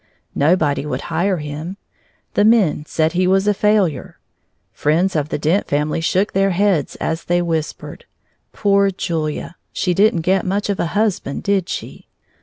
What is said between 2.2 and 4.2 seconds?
The men said he was a failure.